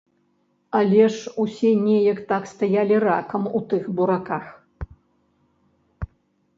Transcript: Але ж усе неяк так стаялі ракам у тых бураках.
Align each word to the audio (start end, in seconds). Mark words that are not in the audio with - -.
Але 0.79 1.01
ж 1.15 1.33
усе 1.43 1.71
неяк 1.85 2.23
так 2.33 2.43
стаялі 2.53 2.95
ракам 3.07 3.43
у 3.61 3.65
тых 3.75 3.83
бураках. 4.01 4.53